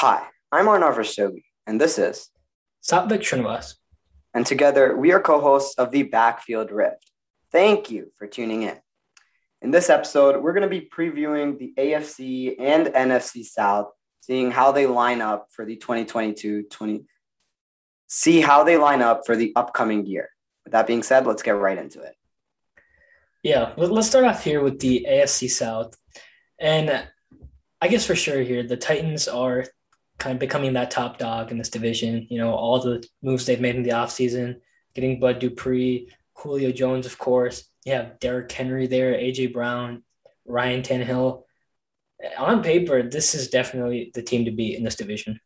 [0.00, 0.22] Hi,
[0.52, 2.30] I'm Arnav Rastogi, and this is
[2.88, 3.74] Satvik Srinivas.
[4.32, 7.10] And together, we are co hosts of the Backfield Rift.
[7.50, 8.76] Thank you for tuning in.
[9.60, 13.88] In this episode, we're going to be previewing the AFC and NFC South,
[14.20, 17.04] seeing how they line up for the 2022 20.
[18.06, 20.28] See how they line up for the upcoming year.
[20.62, 22.14] With that being said, let's get right into it.
[23.42, 25.96] Yeah, let's start off here with the AFC South.
[26.56, 27.04] And
[27.80, 29.64] I guess for sure here, the Titans are
[30.18, 32.26] kind of becoming that top dog in this division.
[32.28, 34.56] You know, all the moves they've made in the offseason,
[34.94, 37.64] getting Bud Dupree, Julio Jones, of course.
[37.84, 40.02] You have Derrick Henry there, AJ Brown,
[40.44, 41.42] Ryan Tannehill.
[42.36, 45.40] On paper, this is definitely the team to beat in this division.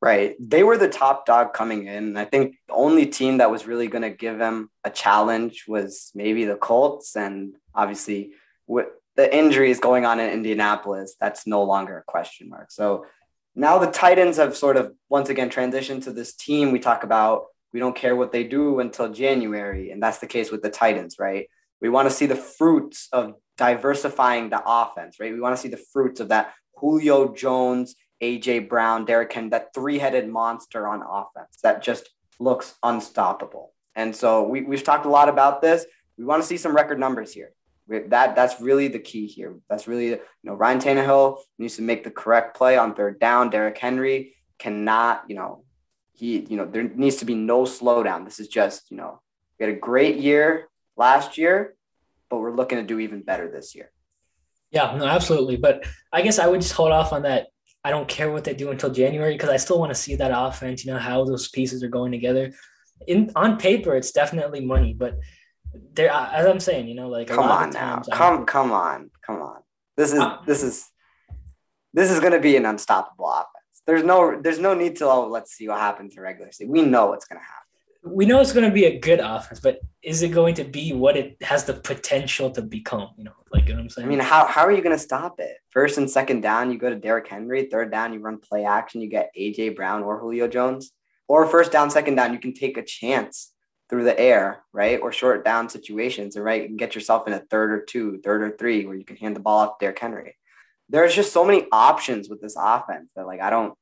[0.00, 0.34] Right.
[0.40, 2.16] They were the top dog coming in.
[2.16, 6.10] I think the only team that was really going to give them a challenge was
[6.12, 7.14] maybe the Colts.
[7.14, 8.32] And obviously,
[8.66, 12.72] with the injuries going on in Indianapolis, that's no longer a question mark.
[12.72, 13.06] So
[13.54, 17.46] now the Titans have sort of once again transitioned to this team we talk about.
[17.72, 19.90] We don't care what they do until January.
[19.90, 21.48] And that's the case with the Titans, right?
[21.80, 25.32] We want to see the fruits of diversifying the offense, right?
[25.32, 29.74] We want to see the fruits of that Julio Jones, AJ Brown, Derrick Henry, that
[29.74, 33.72] three headed monster on offense that just looks unstoppable.
[33.94, 35.84] And so we, we've talked a lot about this.
[36.16, 37.52] We want to see some record numbers here.
[37.88, 39.56] That that's really the key here.
[39.68, 43.50] That's really you know Ryan Tannehill needs to make the correct play on third down.
[43.50, 45.64] Derrick Henry cannot you know
[46.12, 48.24] he you know there needs to be no slowdown.
[48.24, 49.20] This is just you know
[49.58, 51.74] we had a great year last year,
[52.30, 53.90] but we're looking to do even better this year.
[54.70, 55.56] Yeah, no, absolutely.
[55.56, 57.48] But I guess I would just hold off on that.
[57.84, 60.32] I don't care what they do until January because I still want to see that
[60.34, 60.84] offense.
[60.84, 62.52] You know how those pieces are going together.
[63.06, 65.18] In on paper, it's definitely money, but
[65.94, 69.62] there as I'm saying, you know, like come on now, come come on, come on.
[69.96, 70.88] This is uh, this is
[71.94, 73.82] this is going to be an unstoppable offense.
[73.86, 76.72] There's no there's no need to oh let's see what happens in regular season.
[76.72, 77.58] We know what's going to happen.
[78.04, 80.92] We know it's going to be a good offense, but is it going to be
[80.92, 83.10] what it has the potential to become?
[83.16, 84.08] You know, like you know what I'm saying.
[84.08, 85.56] I mean, how how are you going to stop it?
[85.70, 87.68] First and second down, you go to Derrick Henry.
[87.70, 89.00] Third down, you run play action.
[89.00, 90.92] You get AJ Brown or Julio Jones.
[91.28, 93.51] Or first down, second down, you can take a chance
[93.92, 94.98] through the air, right?
[95.02, 98.22] Or short down situations, and right, you can get yourself in a third or two,
[98.24, 100.34] third or three, where you can hand the ball off to Derrick Henry.
[100.88, 103.74] There's just so many options with this offense that like I don't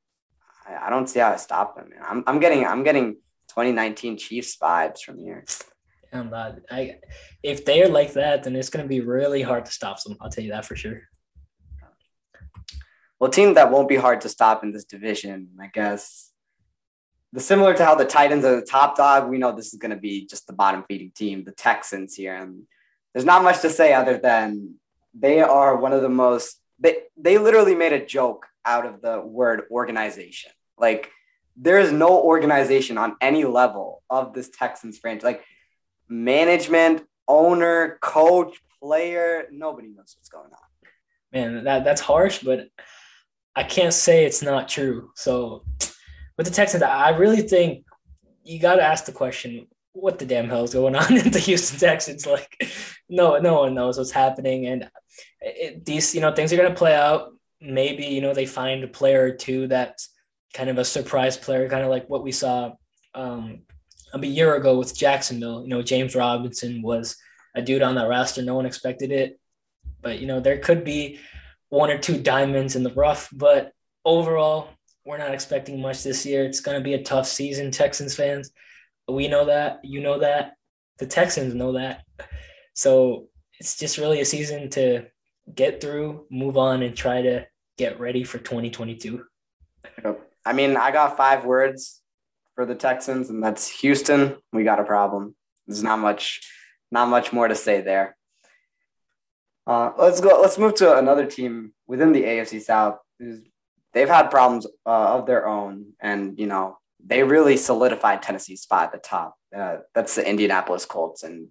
[0.67, 1.91] I don't see how to stop them.
[1.91, 2.01] Man.
[2.05, 3.15] I'm I'm getting I'm getting
[3.51, 5.45] 2019 Chiefs vibes from here.
[6.13, 6.59] I'm not.
[6.73, 6.97] I
[7.45, 10.17] if they're like that, then it's going to be really hard to stop them.
[10.21, 11.03] I'll tell you that for sure.
[13.21, 16.30] Well, team that won't be hard to stop in this division, I guess,
[17.33, 19.93] the similar to how the Titans are the top dog, we know this is going
[19.93, 22.35] to be just the bottom feeding team, the Texans here.
[22.35, 22.65] And
[23.13, 24.75] there's not much to say other than
[25.15, 29.21] they are one of the most they they literally made a joke out of the
[29.21, 30.51] word organization.
[30.79, 31.11] Like
[31.57, 35.25] there is no organization on any level of this Texans franchise.
[35.25, 35.45] Like
[36.09, 40.59] management, owner, coach, player, nobody knows what's going on.
[41.33, 42.69] Man, that that's harsh, but
[43.55, 45.11] I can't say it's not true.
[45.15, 45.65] So
[46.41, 47.85] with the Texans, I really think
[48.45, 51.39] you got to ask the question: What the damn hell is going on in the
[51.39, 52.27] Houston Texans?
[52.27, 52.67] Like,
[53.11, 54.91] no, no one knows what's happening, and
[55.43, 57.35] it, these, you know, things are going to play out.
[57.61, 60.09] Maybe you know they find a player or two that's
[60.55, 62.73] kind of a surprise player, kind of like what we saw
[63.15, 63.65] um,
[64.15, 65.61] a year ago with Jacksonville.
[65.61, 67.19] You know, James Robinson was
[67.55, 68.41] a dude on that roster.
[68.41, 69.39] No one expected it,
[70.01, 71.19] but you know there could be
[71.69, 73.29] one or two diamonds in the rough.
[73.31, 73.73] But
[74.07, 74.71] overall,
[75.05, 76.45] we're not expecting much this year.
[76.45, 78.53] It's going to be a tough season, Texans fans.
[79.09, 79.81] We know that.
[79.83, 80.55] You know that.
[80.99, 82.05] The Texans know that.
[82.75, 83.29] So
[83.59, 85.07] it's just really a season to
[85.55, 87.47] get through, move on, and try to
[87.79, 89.25] get ready for 2022.
[90.45, 92.01] I mean, I got five words
[92.55, 94.37] for the Texans, and that's Houston.
[94.53, 95.35] We got a problem.
[95.67, 96.41] There's not much,
[96.91, 98.17] not much more to say there.
[99.67, 100.41] Uh, let's go.
[100.41, 103.41] Let's move to another team within the AFC South who's
[103.93, 108.85] they've had problems uh, of their own, and you know they really solidified Tennessee's spot
[108.85, 109.37] at the top.
[109.57, 111.49] Uh, that's the Indianapolis Colts, and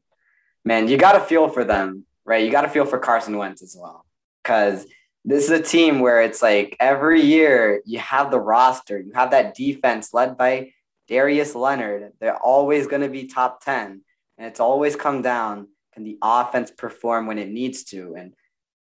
[0.63, 2.44] man, you got to feel for them, right?
[2.44, 4.06] You got to feel for Carson Wentz as well,
[4.44, 4.86] because
[5.25, 9.31] this is a team where it's like every year you have the roster, you have
[9.31, 10.71] that defense led by
[11.07, 12.13] Darius Leonard.
[12.19, 14.01] They're always going to be top ten,
[14.38, 15.68] and it's always come down.
[15.94, 18.15] Can the offense perform when it needs to?
[18.15, 18.33] And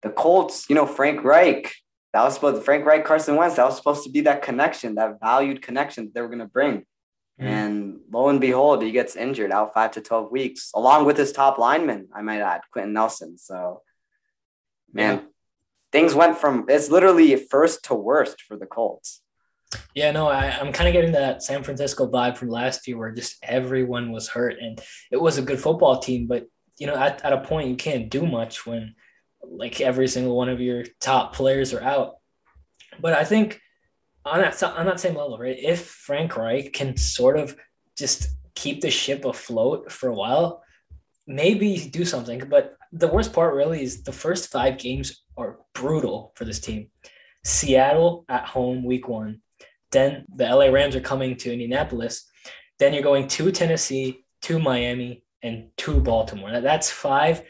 [0.04, 1.74] the Colts, you know, Frank Reich
[2.14, 4.96] that was supposed to, Frank Reich, Carson Wentz, that was supposed to be that connection,
[4.96, 6.86] that valued connection that they were going to bring.
[7.40, 7.46] Mm.
[7.46, 11.32] And lo and behold, he gets injured out five to 12 weeks, along with his
[11.32, 13.38] top lineman, I might add, Quenton Nelson.
[13.38, 13.82] So,
[14.92, 15.24] man, yeah.
[15.92, 19.22] things went from it's literally first to worst for the Colts.
[19.94, 23.12] Yeah, no, I, I'm kind of getting that San Francisco vibe from last year where
[23.12, 24.82] just everyone was hurt and
[25.12, 26.46] it was a good football team, but
[26.78, 28.96] you know, at, at a point you can't do much when
[29.44, 32.16] like every single one of your top players are out.
[33.00, 33.60] But I think
[34.26, 35.58] on that on that same level, right?
[35.58, 37.56] If Frank Reich can sort of
[37.98, 40.64] just keep the ship afloat for a while,
[41.26, 42.44] maybe do something.
[42.50, 46.90] But the worst part really is the first five games are brutal for this team.
[47.44, 49.42] Seattle at home, week one.
[49.92, 52.30] Then the LA Rams are coming to Indianapolis.
[52.80, 56.60] Then you're going to Tennessee, to Miami, and to Baltimore.
[56.62, 57.44] That's five,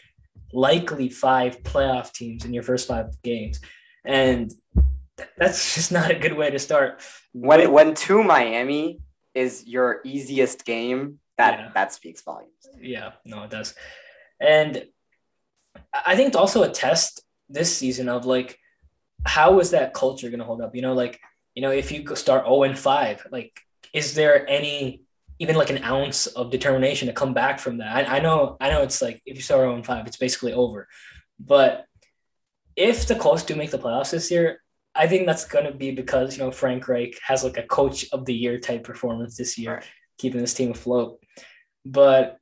[0.54, 3.60] likely five playoff teams in your first five games.
[4.06, 4.54] And
[5.38, 7.02] that's just not a good way to start.
[7.34, 9.00] When when to Miami
[9.34, 11.72] is your easiest game, that yeah.
[11.74, 12.52] that speaks volumes.
[12.82, 13.76] Yeah, no, it does.
[14.40, 14.86] And
[15.94, 18.60] I think it's also a test this season of like
[19.26, 20.76] how is that culture going to hold up?
[20.76, 21.20] You know, like
[21.56, 23.60] you know, if you start 0 and 5, like
[23.94, 25.02] is there any
[25.40, 28.10] even like an ounce of determination to come back from that?
[28.10, 30.54] I, I know, I know it's like if you start 0 and 5, it's basically
[30.54, 30.88] over.
[31.40, 31.86] But
[32.76, 34.62] if the Colts do make the playoffs this year,
[34.96, 38.06] I think that's going to be because you know Frank Reich has like a coach
[38.12, 39.86] of the year type performance this year, right.
[40.18, 41.20] keeping this team afloat.
[41.86, 42.40] But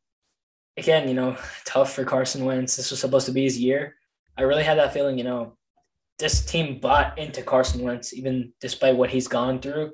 [0.78, 2.76] again, you know, tough for Carson Wentz.
[2.76, 3.96] This was supposed to be his year.
[4.38, 5.58] I really had that feeling, you know,
[6.18, 9.94] this team bought into Carson Wentz, even despite what he's gone through.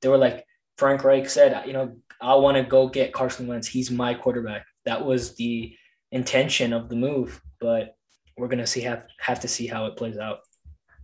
[0.00, 0.44] They were like,
[0.76, 3.66] Frank Reich said, you know, I want to go get Carson Wentz.
[3.66, 4.66] He's my quarterback.
[4.84, 5.74] That was the
[6.10, 7.94] intention of the move, but
[8.36, 10.40] we're gonna see have have to see how it plays out.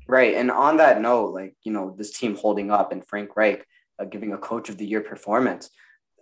[0.07, 0.35] Right.
[0.35, 3.65] And on that note, like, you know, this team holding up and Frank Reich
[3.99, 5.71] uh, giving a coach of the year performance,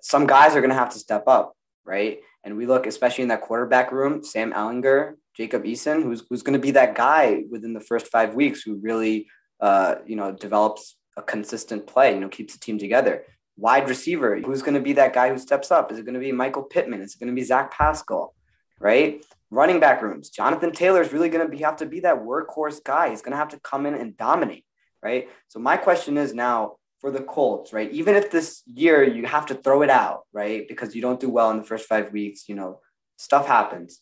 [0.00, 1.54] some guys are to have to step up.
[1.84, 2.20] Right.
[2.44, 6.58] And we look, especially in that quarterback room, Sam Ehlinger, Jacob Eason, who's, who's to
[6.58, 9.28] be that guy within the first five weeks who really,
[9.60, 13.24] uh, you know, develops a consistent play, you know, keeps the team together.
[13.56, 15.92] Wide receiver, who's going to be that guy who steps up?
[15.92, 17.02] Is it going to be Michael Pittman?
[17.02, 18.34] Is it going to be Zach Pascal?
[18.80, 19.22] Right
[19.52, 20.30] running back rooms.
[20.30, 23.10] Jonathan Taylor is really going to be, have to be that workhorse guy.
[23.10, 24.64] He's going to have to come in and dominate,
[25.02, 25.28] right?
[25.48, 27.92] So my question is now for the Colts, right?
[27.92, 30.66] Even if this year you have to throw it out, right?
[30.66, 32.80] Because you don't do well in the first five weeks, you know,
[33.18, 34.00] stuff happens.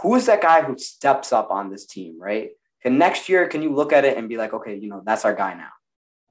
[0.00, 2.50] Who's that guy who steps up on this team, right?
[2.82, 5.26] And next year, can you look at it and be like, okay, you know, that's
[5.26, 5.70] our guy now.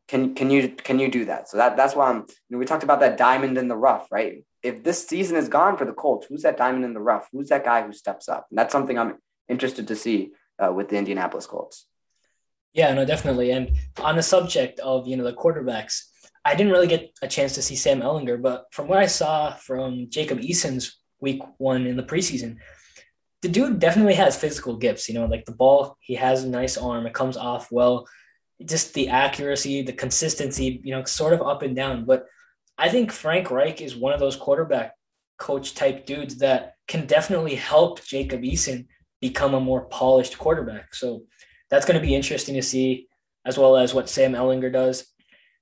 [0.07, 1.49] Can can you can you do that?
[1.49, 2.17] So that that's why I'm.
[2.17, 4.43] You know, we talked about that diamond in the rough, right?
[4.67, 7.29] if this season is gone for the Colts, who's that diamond in the rough?
[7.31, 8.47] Who's that guy who steps up?
[8.49, 9.17] And that's something I'm
[9.47, 11.85] interested to see uh, with the Indianapolis Colts.
[12.73, 13.51] Yeah, no, definitely.
[13.51, 13.71] And
[14.01, 16.03] on the subject of you know the quarterbacks,
[16.43, 19.53] I didn't really get a chance to see Sam Ehlinger, but from what I saw
[19.53, 22.57] from Jacob Eason's week one in the preseason,
[23.41, 25.07] the dude definitely has physical gifts.
[25.07, 28.07] You know, like the ball, he has a nice arm, it comes off well.
[28.65, 32.05] Just the accuracy, the consistency, you know, sort of up and down.
[32.05, 32.25] But
[32.77, 34.93] I think Frank Reich is one of those quarterback
[35.37, 38.87] coach type dudes that can definitely help Jacob Eason
[39.21, 40.93] become a more polished quarterback.
[40.93, 41.23] So
[41.69, 43.07] that's going to be interesting to see,
[43.45, 45.05] as well as what Sam Ehlinger does.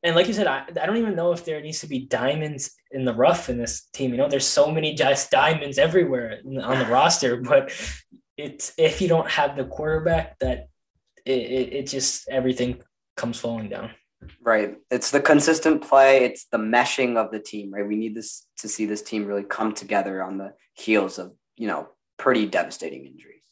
[0.03, 2.75] And like you said, I, I don't even know if there needs to be diamonds
[2.91, 4.11] in the rough in this team.
[4.11, 7.71] You know, there's so many just diamonds everywhere on the roster, but
[8.37, 10.67] it's if you don't have the quarterback, that
[11.25, 12.81] it, it, it just everything
[13.17, 13.91] comes falling down.
[14.41, 14.75] Right.
[14.89, 16.23] It's the consistent play.
[16.23, 17.87] It's the meshing of the team, right?
[17.87, 21.67] We need this to see this team really come together on the heels of, you
[21.67, 23.43] know, pretty devastating injuries.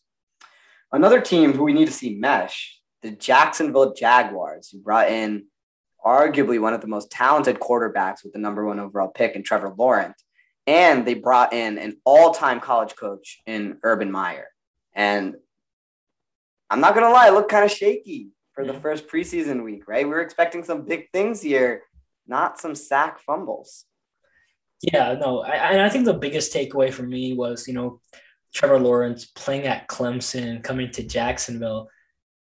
[0.91, 5.45] Another team who we need to see mesh, the Jacksonville Jaguars, who brought in
[6.05, 9.73] arguably one of the most talented quarterbacks with the number one overall pick in Trevor
[9.77, 10.23] Lawrence.
[10.65, 14.47] And they brought in an all time college coach in Urban Meyer.
[14.93, 15.35] And
[16.73, 19.87] I'm not going to lie, it looked kind of shaky for the first preseason week,
[19.87, 20.07] right?
[20.07, 21.83] We were expecting some big things here,
[22.25, 23.85] not some sack fumbles.
[24.81, 28.01] Yeah, no, I, I think the biggest takeaway for me was, you know,
[28.55, 31.89] Trevor Lawrence playing at Clemson, coming to Jacksonville.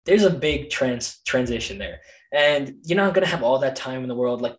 [0.05, 2.01] There's a big trans transition there,
[2.33, 4.41] and you're not gonna have all that time in the world.
[4.41, 4.57] Like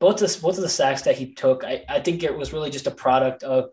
[0.00, 2.70] both the both of the sacks that he took, I, I think it was really
[2.70, 3.68] just a product of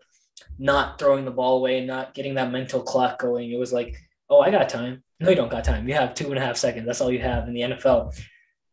[0.58, 3.50] not throwing the ball away and not getting that mental clock going.
[3.50, 3.96] It was like,
[4.32, 5.02] oh, I got time.
[5.20, 5.88] No, you don't got time.
[5.88, 6.86] You have two and a half seconds.
[6.86, 8.18] That's all you have in the NFL.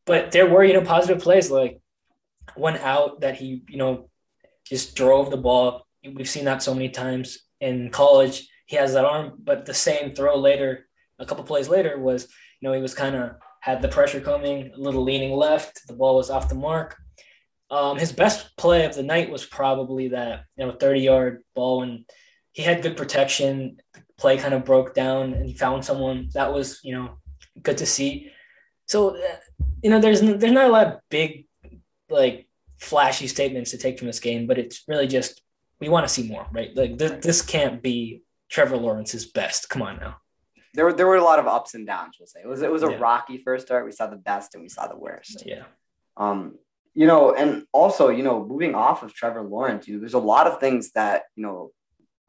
[0.06, 1.82] But there were, you know, positive plays like
[2.56, 4.10] one out that he, you know,
[4.66, 5.86] just drove the ball.
[6.04, 8.48] We've seen that so many times in college.
[8.66, 10.88] He has that arm, but the same throw later,
[11.20, 12.28] a couple plays later, was,
[12.60, 15.86] you know, he was kind of had the pressure coming, a little leaning left.
[15.88, 16.96] The ball was off the mark.
[17.72, 21.84] Um, his best play of the night was probably that, you know, 30 yard ball
[21.84, 22.06] and
[22.52, 23.78] he had good protection
[24.20, 27.08] play kind of broke down and he found someone that was you know
[27.64, 28.32] good to see
[28.88, 29.38] so uh,
[29.84, 31.46] you know there's there's not a lot of big
[32.10, 32.48] like
[32.80, 35.42] flashy statements to take from this game, but it's really just
[35.80, 36.76] we want to see more, right?
[36.76, 39.70] Like th- this can't be Trevor Lawrence's best.
[39.70, 40.18] Come on now.
[40.74, 42.16] There were there were a lot of ups and downs.
[42.20, 42.98] We'll say it was it was a Yeah.
[43.00, 43.86] rocky first start.
[43.86, 45.44] We saw the best and we saw the worst.
[45.46, 45.64] Yeah.
[46.18, 46.58] Um,
[46.96, 50.48] you know, and also, you know, moving off of Trevor Lawrence, you, there's a lot
[50.48, 51.72] of things that, you know,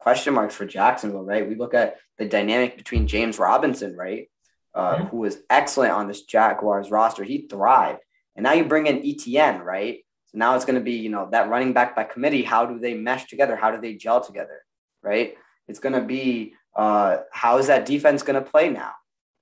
[0.01, 1.47] question marks for Jacksonville, right?
[1.47, 4.29] We look at the dynamic between James Robinson, right?
[4.73, 5.09] Uh, Mhm.
[5.09, 7.23] who was excellent on this Jaguars roster.
[7.23, 8.01] He thrived.
[8.35, 10.03] And now you bring in ETN, right?
[10.27, 12.43] So now it's going to be, you know, that running back by committee.
[12.43, 13.55] How do they mesh together?
[13.55, 14.63] How do they gel together?
[15.03, 15.35] Right?
[15.67, 18.93] It's going to be, uh, how is that defense going to play now?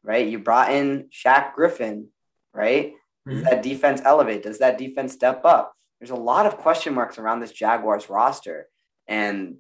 [0.04, 0.28] Right?
[0.28, 2.08] You brought in Shaq Griffin,
[2.54, 2.94] right?
[3.28, 3.50] Does Mhm.
[3.50, 4.42] that defense elevate?
[4.44, 5.74] Does that defense step up?
[6.00, 8.68] There's a lot of question marks around this Jaguars roster.
[9.08, 9.60] And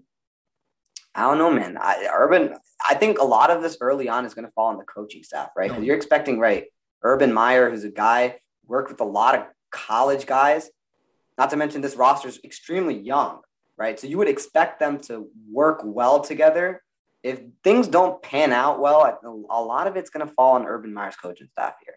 [1.16, 1.78] I don't know, man.
[1.80, 2.56] I, Urban,
[2.88, 5.24] I think a lot of this early on is going to fall on the coaching
[5.24, 5.70] staff, right?
[5.70, 6.66] Because you're expecting, right,
[7.04, 10.70] Urban Meyer, who's a guy, worked with a lot of college guys.
[11.38, 13.42] Not to mention this roster is extremely young,
[13.78, 14.00] right?
[14.00, 16.84] So you would expect them to work well together.
[17.24, 20.94] If things don't pan out well, a lot of it's going to fall on Urban
[20.94, 21.96] Meyer's coaching staff here.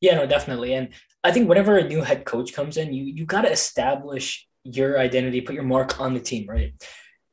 [0.00, 0.74] Yeah, no, definitely.
[0.74, 0.90] And
[1.22, 4.98] I think whenever a new head coach comes in, you you got to establish your
[4.98, 6.72] identity, put your mark on the team, right?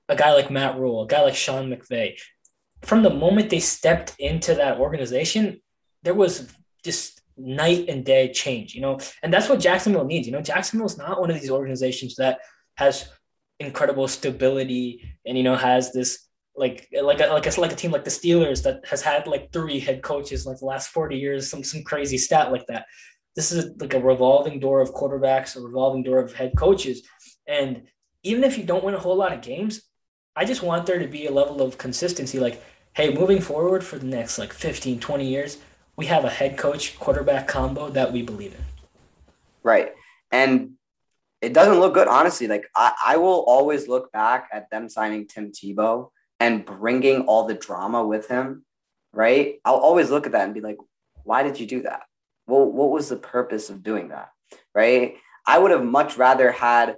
[0.10, 2.18] A guy like Matt Rhule, a guy like Sean McVay,
[2.82, 5.62] from the moment they stepped into that organization,
[6.04, 6.52] there was
[6.84, 10.28] just night and day change, you know, and that's what Jacksonville needs.
[10.28, 12.40] You know, Jacksonville's not one of these organizations that
[12.76, 13.10] has
[13.60, 17.92] incredible stability and you know has this like like a, like a, like a team
[17.92, 21.50] like the Steelers that has had like three head coaches like the last 40 years,
[21.50, 22.86] some some crazy stat like that.
[23.36, 27.08] This is like a revolving door of quarterbacks, a revolving door of head coaches.
[27.48, 27.84] And
[28.24, 29.84] even if you don't win a whole lot of games,
[30.38, 32.64] I just want there to be a level of consistency like
[32.98, 35.60] hey, moving forward for the next like 15, 20 years,
[35.98, 38.66] we have a head coach quarterback combo that we believe in.
[39.62, 39.94] Right.
[40.32, 40.72] And
[41.40, 42.48] it doesn't look good, honestly.
[42.48, 47.46] Like, I, I will always look back at them signing Tim Tebow and bringing all
[47.46, 48.66] the drama with him.
[49.14, 49.60] Right.
[49.64, 50.78] I'll always look at that and be like,
[51.24, 52.02] why did you do that?
[52.48, 54.30] Well, what was the purpose of doing that?
[54.74, 55.18] Right.
[55.46, 56.96] I would have much rather had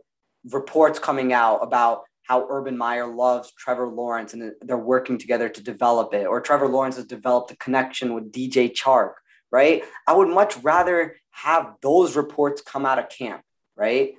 [0.50, 5.64] reports coming out about how Urban Meyer loves Trevor Lawrence and they're working together to
[5.64, 9.14] develop it, or Trevor Lawrence has developed a connection with DJ Chark,
[9.52, 9.84] right?
[10.06, 13.42] I would much rather have those reports come out of camp,
[13.76, 14.14] right?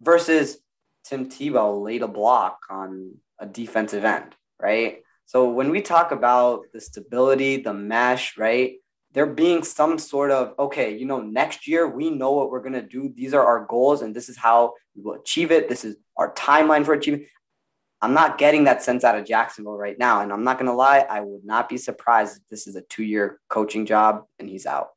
[0.00, 0.58] Versus
[1.04, 5.02] Tim Tebow laid a block on a defensive end, right?
[5.26, 8.74] So when we talk about the stability, the mesh, right?
[9.14, 12.74] There being some sort of, okay, you know, next year we know what we're going
[12.74, 13.12] to do.
[13.16, 15.68] These are our goals and this is how we will achieve it.
[15.68, 17.26] This is our timeline for achieving.
[18.00, 20.20] I'm not getting that sense out of Jacksonville right now.
[20.20, 22.82] And I'm not going to lie, I would not be surprised if this is a
[22.82, 24.90] two year coaching job and he's out.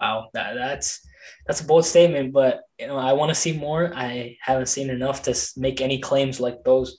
[0.00, 1.04] Wow, that, that's
[1.46, 3.92] that's a bold statement, but you know I want to see more.
[3.94, 6.98] I haven't seen enough to make any claims like those.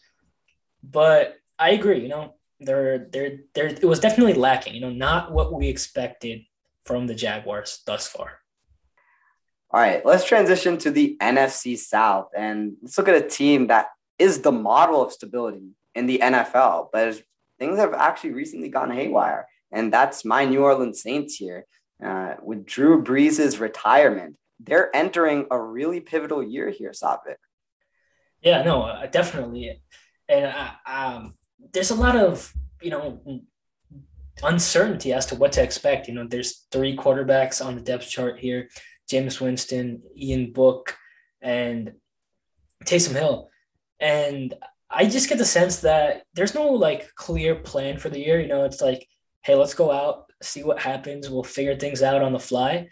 [0.83, 2.01] But I agree.
[2.01, 3.67] You know, there, there, there.
[3.67, 4.75] It was definitely lacking.
[4.75, 6.41] You know, not what we expected
[6.85, 8.39] from the Jaguars thus far.
[9.71, 13.89] All right, let's transition to the NFC South and let's look at a team that
[14.19, 17.21] is the model of stability in the NFL, but
[17.57, 21.65] things have actually recently gone haywire, and that's my New Orleans Saints here.
[22.03, 27.35] Uh, with Drew Brees' retirement, they're entering a really pivotal year here, Satvik.
[28.41, 29.81] Yeah, no, uh, definitely,
[30.29, 31.33] and uh, um,
[31.73, 33.41] there's a lot of you know
[34.43, 36.07] uncertainty as to what to expect.
[36.07, 38.69] You know, there's three quarterbacks on the depth chart here:
[39.11, 40.95] Jameis Winston, Ian Book,
[41.41, 41.93] and
[42.85, 43.49] Taysom Hill.
[43.99, 44.53] And
[44.89, 48.39] I just get the sense that there's no like clear plan for the year.
[48.39, 49.07] You know, it's like,
[49.41, 51.29] hey, let's go out, see what happens.
[51.29, 52.89] We'll figure things out on the fly.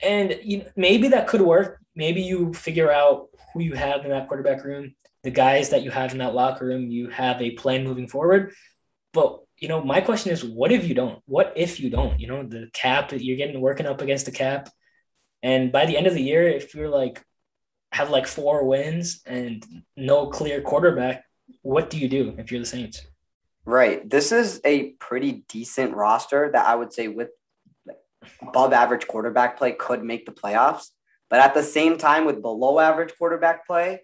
[0.00, 1.80] And you know, maybe that could work.
[1.94, 5.90] Maybe you figure out who you have in that quarterback room, the guys that you
[5.90, 6.90] have in that locker room.
[6.90, 8.52] You have a plan moving forward.
[9.12, 11.22] But you know, my question is, what if you don't?
[11.26, 12.20] What if you don't?
[12.20, 14.68] You know, the cap you're getting working up against the cap,
[15.42, 17.22] and by the end of the year, if you're like
[17.96, 19.64] have like four wins and
[19.96, 21.24] no clear quarterback,
[21.62, 23.06] what do you do if you're the Saints?
[23.64, 24.08] Right.
[24.08, 27.30] This is a pretty decent roster that I would say with
[28.42, 30.90] above average quarterback play could make the playoffs,
[31.30, 34.02] but at the same time with below average quarterback play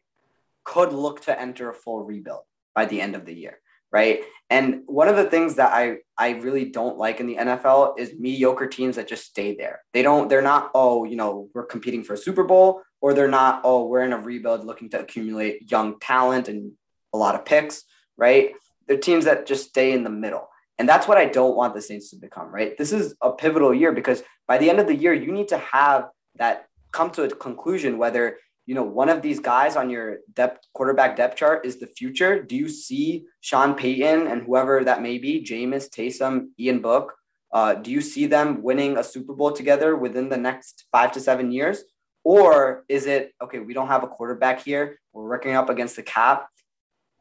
[0.64, 2.44] could look to enter a full rebuild
[2.74, 3.58] by the end of the year,
[3.92, 4.22] right?
[4.48, 8.14] And one of the things that I I really don't like in the NFL is
[8.18, 9.82] mediocre teams that just stay there.
[9.92, 13.28] They don't they're not oh, you know, we're competing for a Super Bowl or they're
[13.28, 16.72] not oh, we're in a rebuild looking to accumulate young talent and
[17.12, 17.84] a lot of picks,
[18.16, 18.52] right?
[18.86, 20.48] They're teams that just stay in the middle.
[20.78, 22.76] And that's what I don't want the Saints to become, right?
[22.78, 25.58] This is a pivotal year because by the end of the year, you need to
[25.58, 30.18] have that come to a conclusion whether you know one of these guys on your
[30.34, 32.42] depth quarterback depth chart is the future.
[32.42, 37.14] Do you see Sean Payton and whoever that may be, Jameis, Taysom, Ian Book?
[37.52, 41.20] Uh, do you see them winning a Super Bowl together within the next five to
[41.20, 41.84] seven years?
[42.24, 43.58] Or is it okay?
[43.58, 44.98] We don't have a quarterback here.
[45.12, 46.48] We're working up against the cap.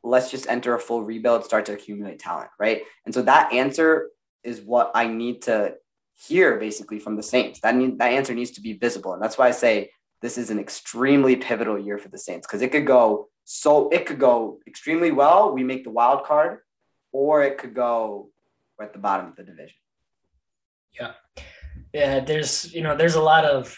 [0.04, 2.84] Let's just enter a full rebuild, start to accumulate talent, right?
[3.06, 4.10] And so that answer
[4.44, 5.76] is what I need to
[6.14, 7.60] hear basically from the Saints.
[7.62, 9.92] That need, that answer needs to be visible, and that's why I say
[10.22, 14.06] this is an extremely pivotal year for the Saints because it could go so it
[14.06, 15.52] could go extremely well.
[15.52, 16.60] We make the wild card,
[17.12, 18.30] or it could go
[18.82, 19.76] at the bottom of the division.
[20.94, 21.14] Yeah,
[21.94, 22.20] yeah.
[22.20, 23.78] There's you know there's a lot of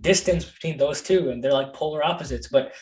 [0.00, 2.48] distance between those two, and they're like polar opposites.
[2.48, 2.72] But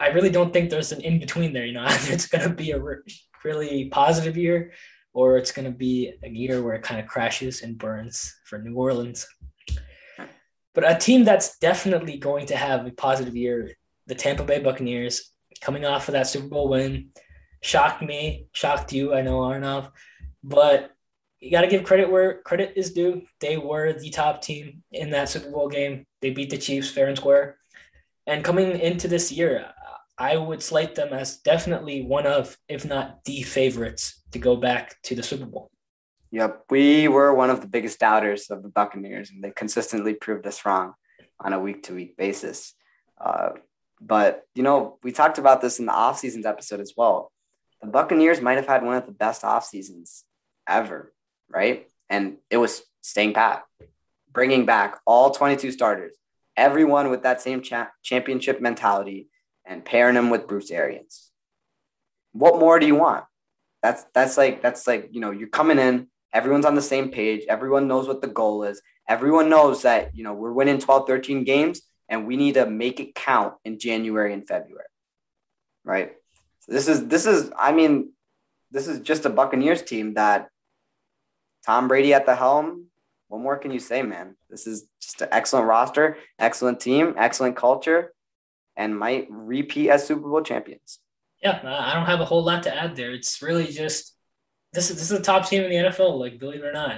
[0.00, 1.66] I really don't think there's an in between there.
[1.66, 2.96] You know, it's going to be a re-
[3.44, 4.72] really positive year,
[5.12, 8.58] or it's going to be a year where it kind of crashes and burns for
[8.58, 9.26] New Orleans.
[10.74, 13.70] But a team that's definitely going to have a positive year,
[14.06, 15.30] the Tampa Bay Buccaneers,
[15.60, 17.10] coming off of that Super Bowl win,
[17.62, 19.14] shocked me, shocked you.
[19.14, 19.90] I know Arnav,
[20.42, 20.90] but
[21.40, 23.22] you got to give credit where credit is due.
[23.40, 26.04] They were the top team in that Super Bowl game.
[26.24, 27.58] They beat the Chiefs fair and square.
[28.26, 29.66] And coming into this year,
[30.16, 34.96] I would slate them as definitely one of, if not the favorites to go back
[35.02, 35.70] to the Super Bowl.
[36.30, 40.46] Yep, we were one of the biggest doubters of the Buccaneers, and they consistently proved
[40.46, 40.94] us wrong
[41.38, 42.72] on a week to week basis.
[43.20, 43.50] Uh,
[44.00, 47.30] but, you know, we talked about this in the off seasons episode as well.
[47.82, 50.24] The Buccaneers might have had one of the best off seasons
[50.66, 51.12] ever
[51.54, 51.86] right?
[52.10, 53.64] And it was staying pat,
[54.34, 56.14] bringing back all 22 starters,
[56.56, 59.28] everyone with that same cha- championship mentality,
[59.64, 61.30] and pairing them with Bruce Arians.
[62.32, 63.24] What more do you want?
[63.82, 67.44] That's that's like that's like you know you're coming in, everyone's on the same page,
[67.48, 71.44] everyone knows what the goal is, everyone knows that you know we're winning 12, 13
[71.44, 74.86] games, and we need to make it count in January and February,
[75.84, 76.12] right?
[76.60, 78.12] So this is this is I mean
[78.70, 80.48] this is just a Buccaneers team that
[81.64, 82.86] Tom Brady at the helm.
[83.34, 84.36] What more can you say, man?
[84.48, 88.14] This is just an excellent roster, excellent team, excellent culture,
[88.76, 91.00] and might repeat as Super Bowl champions.
[91.42, 93.10] Yeah, I don't have a whole lot to add there.
[93.10, 94.14] It's really just
[94.72, 96.94] this is this is a top team in the NFL, like believe it or not.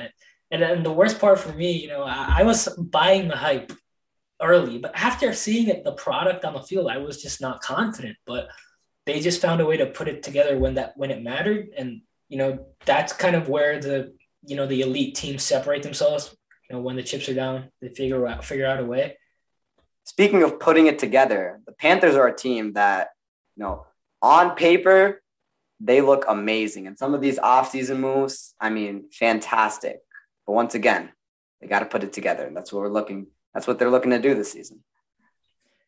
[0.51, 3.72] And and the worst part for me, you know, I, I was buying the hype
[4.42, 8.18] early, but after seeing it, the product on the field, I was just not confident.
[8.27, 8.49] But
[9.07, 12.03] they just found a way to put it together when that when it mattered, and
[12.29, 14.12] you know that's kind of where the
[14.46, 16.35] you know the elite teams separate themselves.
[16.68, 19.18] You know when the chips are down, they figure out figure out a way.
[20.04, 23.09] Speaking of putting it together, the Panthers are a team that
[23.56, 23.87] you know
[24.22, 25.22] on paper
[25.80, 29.98] they look amazing, and some of these offseason moves, I mean, fantastic.
[30.46, 31.11] But once again,
[31.61, 33.26] they got to put it together, and that's what we're looking.
[33.52, 34.82] That's what they're looking to do this season.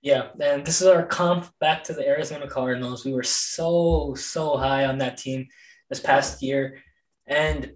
[0.03, 3.05] Yeah, and this is our comp back to the Arizona Cardinals.
[3.05, 5.49] We were so so high on that team
[5.89, 6.83] this past year,
[7.27, 7.73] and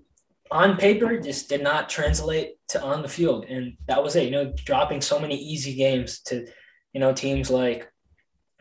[0.53, 3.47] on paper just did not translate to on the field.
[3.47, 6.47] And that was it, you know, dropping so many easy games to,
[6.93, 7.91] you know, teams like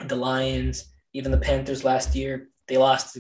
[0.05, 2.49] the Lions, even the Panthers last year.
[2.67, 3.17] They lost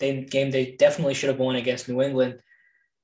[0.00, 2.40] the game they definitely should have won against New England.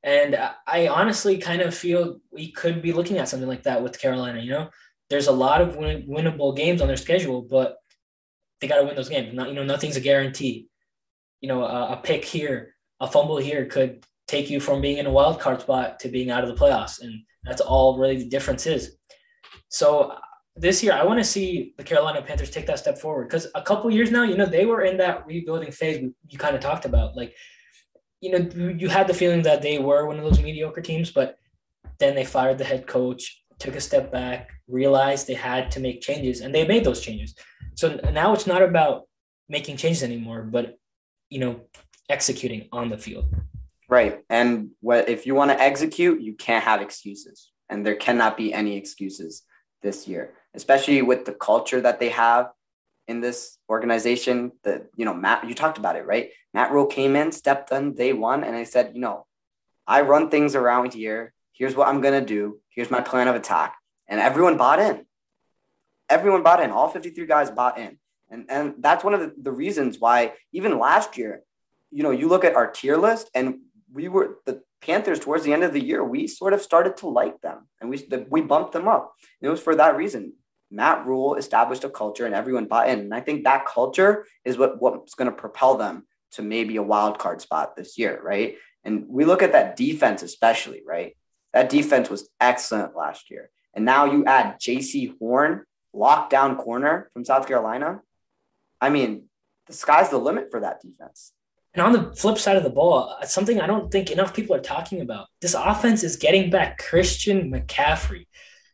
[0.02, 4.00] And I honestly kind of feel we could be looking at something like that with
[4.00, 4.40] Carolina.
[4.40, 4.70] You know,
[5.10, 7.76] there's a lot of win- winnable games on their schedule, but
[8.60, 9.32] they got to win those games.
[9.32, 10.68] Not, you know, nothing's a guarantee.
[11.40, 15.06] You know, a, a pick here, a fumble here could take you from being in
[15.06, 17.00] a wild card spot to being out of the playoffs.
[17.00, 18.96] And that's all really the difference is.
[19.68, 20.16] So
[20.56, 23.62] this year, I want to see the Carolina Panthers take that step forward because a
[23.62, 26.84] couple years now, you know, they were in that rebuilding phase you kind of talked
[26.84, 27.16] about.
[27.16, 27.34] Like,
[28.20, 31.36] you know, you had the feeling that they were one of those mediocre teams, but
[31.98, 36.00] then they fired the head coach, took a step back, realized they had to make
[36.00, 37.34] changes, and they made those changes.
[37.74, 39.08] So now it's not about
[39.48, 40.78] making changes anymore, but
[41.30, 41.60] you know,
[42.10, 43.34] executing on the field.
[43.92, 44.24] Right.
[44.30, 47.50] And what if you want to execute, you can't have excuses.
[47.68, 49.42] And there cannot be any excuses
[49.82, 52.52] this year, especially with the culture that they have
[53.06, 54.52] in this organization.
[54.64, 56.30] That, you know, Matt, you talked about it, right?
[56.54, 59.26] Matt Rhule came in, stepped on day one, and I said, you know,
[59.86, 61.34] I run things around here.
[61.52, 62.60] Here's what I'm to do.
[62.70, 63.74] Here's my plan of attack.
[64.08, 65.04] And everyone bought in.
[66.08, 66.70] Everyone bought in.
[66.70, 67.98] All 53 guys bought in.
[68.30, 71.42] And, and that's one of the, the reasons why even last year,
[71.90, 73.58] you know, you look at our tier list and
[73.92, 77.08] we were the Panthers towards the end of the year, we sort of started to
[77.08, 79.14] like them and we, we bumped them up.
[79.40, 80.34] And it was for that reason.
[80.70, 83.00] Matt Rhule established a culture and everyone bought in.
[83.00, 86.82] And I think that culture is what, what's going to propel them to maybe a
[86.82, 88.56] wild card spot this year, right?
[88.82, 91.16] And we look at that defense, especially, right?
[91.52, 93.50] That defense was excellent last year.
[93.74, 98.00] And now you add Jaycee Horn lockdown corner from South Carolina,
[98.80, 99.24] I mean,
[99.66, 101.32] the sky's the limit for that defense.
[101.74, 104.54] And on the flip side of the ball, uh, something I don't think enough people
[104.54, 105.26] are talking about.
[105.40, 108.26] This offense is getting back Christian McCaffrey.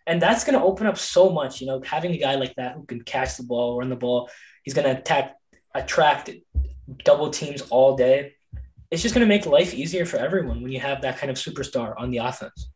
[0.07, 2.75] And that's going to open up so much, you know, having a guy like that
[2.75, 4.31] who can catch the ball, run the ball.
[4.65, 5.37] He's going to attack,
[5.75, 6.31] attract
[7.05, 8.33] double teams all day.
[8.91, 11.37] It's just going to make life easier for everyone when you have that kind of
[11.37, 12.71] superstar on the offense.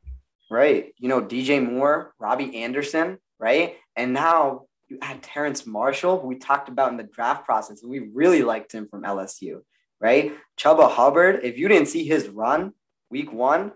[0.51, 0.93] Right.
[0.99, 3.77] You know, DJ Moore, Robby Anderson, right?
[3.97, 7.91] And now you add Terrace Marshall, who we talked about in the draft process, and
[7.91, 9.63] we really liked him from LSU,
[10.03, 10.33] right?
[10.59, 12.75] Chuba Hubbard, if you didn't see his run
[13.09, 13.73] week one,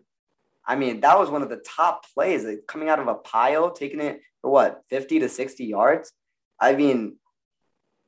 [0.67, 3.71] I mean, that was one of the top plays like, coming out of a pile,
[3.71, 6.13] taking it for what, 50 to 60 yards.
[6.61, 7.17] I mean,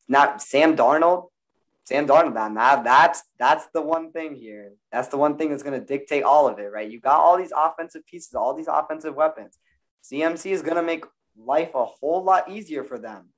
[0.08, 1.28] not Sam Darnold,
[1.84, 4.72] Sam Darnold, man, that, that's that's the one thing here.
[4.90, 6.90] That's the one thing that's going to dictate all of it, right?
[6.90, 9.58] You got all these offensive pieces, all these offensive weapons.
[10.04, 11.04] CMC is going to make
[11.36, 13.28] life a whole lot easier for them.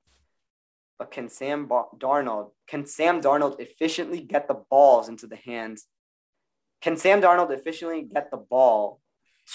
[1.01, 5.87] But can Sam Darnold can Sam Darnold efficiently get the balls into the hands?
[6.83, 9.01] Can Sam Darnold efficiently get the ball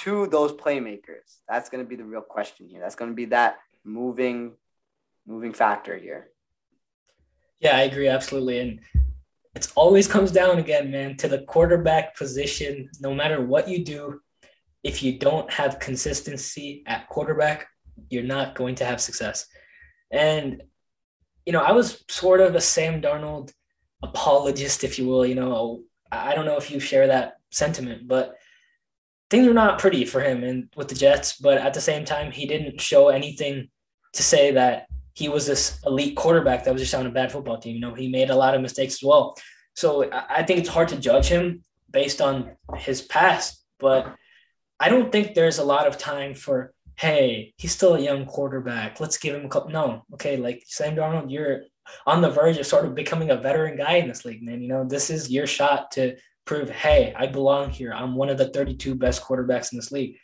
[0.02, 1.38] to those playmakers?
[1.48, 2.82] That's going to be the real question here.
[2.82, 4.54] That's going to be that moving
[5.28, 6.32] moving factor here.
[7.60, 8.60] Yeah, I agree absolutely.
[8.62, 8.80] And
[9.56, 12.90] it always comes down again, man, to the quarterback position.
[13.02, 14.20] No matter what you do,
[14.84, 17.68] if you don't have consistency at quarterback,
[18.10, 19.46] you're not going to have success.
[20.12, 20.64] And,
[21.46, 23.54] you know, I was sort of a Sam Darnold
[24.04, 25.26] apologist, if you will.
[25.26, 28.36] You know, I don't know if you share that sentiment, but
[29.30, 31.38] things were not pretty for him and with the Jets.
[31.38, 33.70] But at the same time, he didn't show anything
[34.14, 37.58] to say that he was this elite quarterback that was just on a bad football
[37.58, 37.76] team.
[37.76, 39.36] You know, he made a lot of mistakes as well.
[39.74, 44.16] So I think it's hard to judge him based on his past, but
[44.80, 49.00] I don't think there's a lot of time for, hey, he's still a young quarterback.
[49.00, 49.72] Let's give him a couple.
[49.72, 51.64] No, okay, like Sam Darnold, you're
[52.06, 54.62] on the verge of sort of becoming a veteran guy in this league, man.
[54.62, 57.94] You know, this is your shot to prove, hey, I belong here.
[57.94, 60.18] I'm one of the 32 best quarterbacks in this league.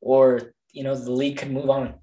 [0.00, 1.94] Or, you know, the league can move on.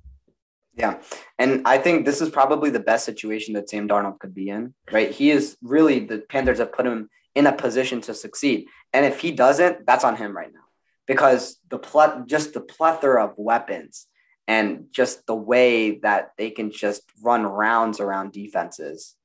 [0.75, 1.01] Yeah.
[1.39, 4.73] And I think this is probably the best situation that Sam Darnold could be in,
[4.91, 5.11] right?
[5.11, 8.67] He is really, the Panthers have put him in a position to succeed.
[8.91, 10.61] And if he doesn't, that's on him right now
[11.07, 14.07] because the pl- just the plethora of weapons
[14.47, 19.15] and just the way that they can just run rounds around defenses,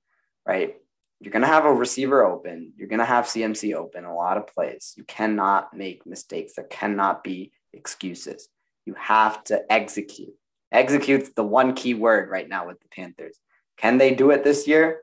[0.47, 0.77] right?
[1.21, 2.73] You're going to have a receiver open.
[2.77, 4.95] You're going to have CMC open a lot of plays.
[4.97, 6.55] You cannot make mistakes.
[6.55, 8.49] There cannot be excuses.
[8.87, 10.35] You have to execute.
[10.73, 13.39] Execute's the one key word right now with the Panthers.
[13.77, 15.03] Can they do it this year?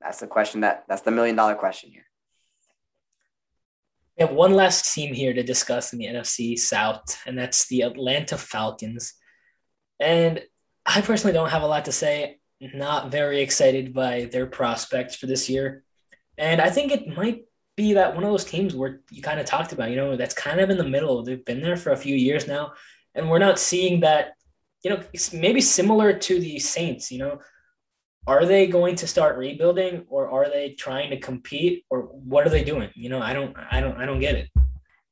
[0.00, 2.06] That's the question that that's the million dollar question here.
[4.18, 7.82] We have one last team here to discuss in the NFC South, and that's the
[7.82, 9.14] Atlanta Falcons.
[10.02, 10.42] And
[10.84, 12.38] I personally don't have a lot to say.
[12.60, 15.84] Not very excited by their prospects for this year.
[16.38, 17.44] And I think it might
[17.76, 20.34] be that one of those teams where you kind of talked about, you know, that's
[20.34, 21.22] kind of in the middle.
[21.22, 22.74] They've been there for a few years now,
[23.14, 24.34] and we're not seeing that
[24.82, 27.38] you know, maybe similar to the Saints, you know,
[28.26, 32.50] are they going to start rebuilding or are they trying to compete or what are
[32.50, 32.90] they doing?
[32.94, 34.48] You know, I don't, I don't, I don't get it.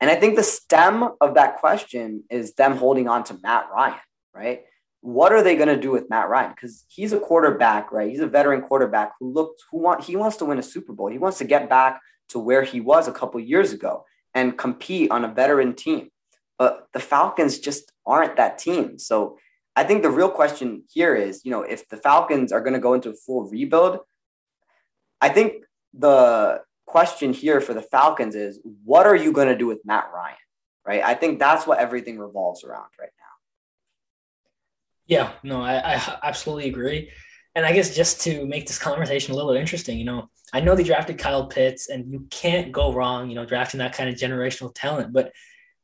[0.01, 3.99] And I think the stem of that question is them holding on to Matt Ryan,
[4.35, 4.63] right?
[5.03, 6.53] What are they going to do with Matt Ryan?
[6.55, 8.11] Because he's a quarterback, right?
[8.11, 11.09] He's a veteran quarterback who looked, who want, he wants to win a Super Bowl.
[11.09, 15.11] He wants to get back to where he was a couple years ago and compete
[15.11, 16.11] on a veteran team.
[16.59, 18.99] But the Falcons just aren't that team.
[18.99, 19.39] So
[19.75, 22.81] I think the real question here is, you know, if the Falcons are going to
[22.81, 24.01] go into a full rebuild,
[25.21, 29.67] I think the question here for the Falcons is, what are you going to do
[29.67, 30.37] with Matt Ryan?
[30.87, 31.03] Right.
[31.03, 33.20] I think that's what everything revolves around right now.
[35.11, 37.11] Yeah, no, I, I absolutely agree.
[37.57, 40.77] And I guess just to make this conversation a little interesting, you know, I know
[40.77, 44.15] they drafted Kyle Pitts, and you can't go wrong, you know, drafting that kind of
[44.15, 45.13] generational talent.
[45.13, 45.33] But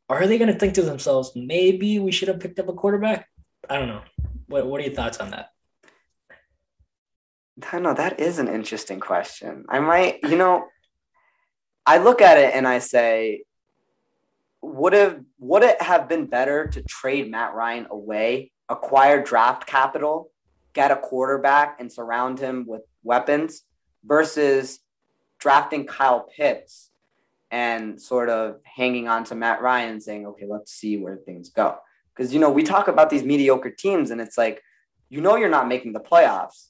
[0.08, 3.28] are they going to think to themselves, maybe we should have picked up a quarterback?
[3.68, 4.02] I don't know.
[4.46, 5.48] What What are your thoughts on that?
[7.72, 7.94] I know.
[7.94, 9.64] That is an interesting question.
[9.68, 10.66] I might, you know,
[11.84, 13.42] I look at it and I say,
[14.62, 20.30] would have would it have been better to trade Matt Ryan away, acquire draft capital,
[20.72, 23.62] get a quarterback, and surround him with weapons,
[24.04, 24.78] versus
[25.38, 26.90] drafting Kyle Pitts
[27.50, 31.76] and sort of hanging on to Matt Ryan saying, okay, let's see where things go.
[32.14, 34.62] Because, you know, we talk about these mediocre teams and it's like,
[35.08, 36.68] you know, you're not making the playoffs.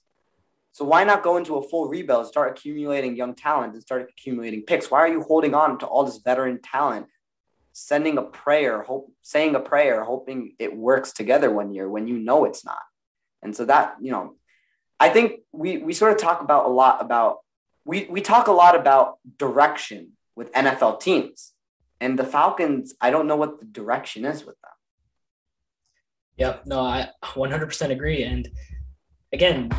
[0.72, 4.62] So why not go into a full rebuild, start accumulating young talent and start accumulating
[4.62, 4.90] picks?
[4.90, 7.06] Why are you holding on to all this veteran talent,
[7.78, 12.18] sending a prayer, hope, saying a prayer, hoping it works together one year when you
[12.18, 12.80] know it's not?
[13.42, 14.36] And so that, you know,
[14.98, 17.40] I think we we sort of talk about a lot about
[17.84, 21.52] we we talk a lot about direction with NFL teams.
[22.00, 24.72] And the Falcons, I don't know what the direction is with them.
[26.36, 28.22] Yeah, no, I 100% agree.
[28.22, 28.48] And
[29.32, 29.70] again,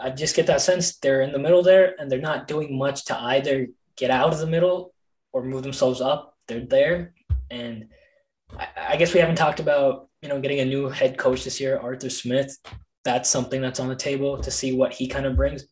[0.00, 3.04] I just get that sense they're in the middle there and they're not doing much
[3.06, 4.94] to either get out of the middle
[5.32, 6.36] or move themselves up.
[6.46, 7.14] They're there.
[7.50, 7.88] And
[8.76, 11.78] I guess we haven't talked about, you know, getting a new head coach this year,
[11.78, 12.56] Arthur Smith.
[13.04, 15.64] That's something that's on the table to see what he kind of brings.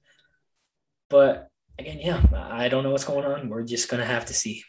[1.10, 3.48] But again, yeah, I don't know what's going on.
[3.48, 4.62] We're just going to have to see.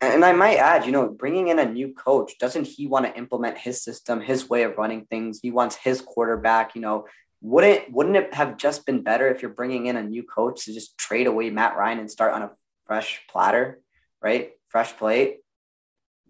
[0.00, 3.16] And I might add, you know, bringing in a new coach, doesn't he want to
[3.16, 5.40] implement his system, his way of running things?
[5.42, 7.06] He wants his quarterback, you know,
[7.40, 10.74] wouldn't wouldn't it have just been better if you're bringing in a new coach to
[10.74, 12.50] just trade away Matt Ryan and start on a
[12.86, 13.80] fresh platter,
[14.22, 14.50] right?
[14.68, 15.38] Fresh plate.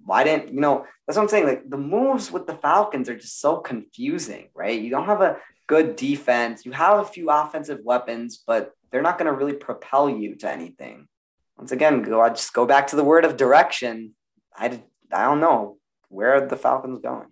[0.08, 0.86] Why didn't you know?
[1.06, 1.44] That's what I'm saying.
[1.44, 4.80] Like the moves with the Falcons are just so confusing, right?
[4.80, 6.64] You don't have a good defense.
[6.64, 10.50] You have a few offensive weapons, but they're not going to really propel you to
[10.50, 11.08] anything.
[11.58, 14.14] Once again, go I just go back to the word of direction.
[14.56, 14.80] I
[15.12, 15.76] I don't know
[16.08, 17.28] where are the Falcons going.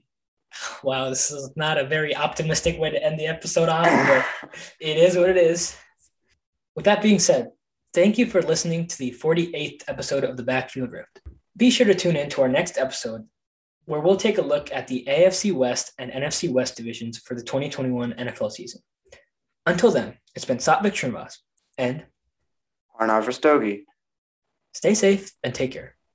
[0.83, 4.27] Wow, this is not a very optimistic way to end the episode on, but
[4.81, 5.75] it is what it is.
[6.75, 7.53] With that being said,
[7.95, 11.23] thank you for listening to the 48th episode of the Backfield Rift.
[11.57, 13.27] Be sure to tune in to our next episode
[13.87, 17.42] where we'll take a look at the AFC West and NFC West divisions for the
[17.42, 18.83] 2021 NFL season.
[19.64, 21.38] Until then, it's been Satvik Srinivas
[21.79, 22.05] and
[23.01, 23.85] Arnav Rastogi.
[24.75, 25.95] Stay safe and take care.